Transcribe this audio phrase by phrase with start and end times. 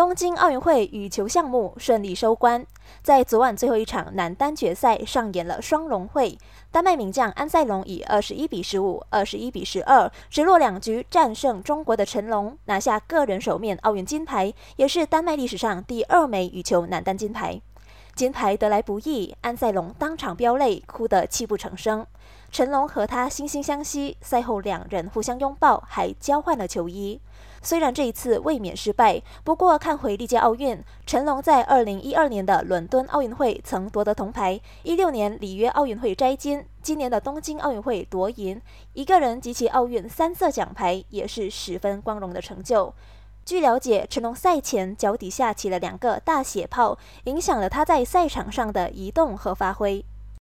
[0.00, 2.64] 东京奥运会羽球项目顺利收官，
[3.02, 6.38] 在昨晚最后一场男单决赛上演了双龙会。
[6.70, 17.60] 丹麦名将安塞龙以二十一比十五、二十一比十二，直落两局战胜中国的陈龙，拿下个人首面奥运金牌，也是丹麦历史上第二枚羽球男单金牌。
[18.14, 22.06] 金牌得来不易，安塞龙当场飙泪，哭得泣不成声。
[22.50, 27.20] 成龙和他惺惺相惜，赛后两人互相拥抱，还交换了球衣。
[27.62, 38.60] 虽然这一次卫冕失败，不过看回历届奥运，成龙在二零一二年的伦敦奥运会曾夺得铜牌，一六年里约奥运会摘金，今年的东京奥运会夺银，
[38.94, 42.92] 一个人集齐奥运三色奖牌，也是十分光荣的成就。
[43.44, 50.04] 据了解，成龙赛前脚底下起了两个大血泡，影响了他在赛场上的移动和发挥。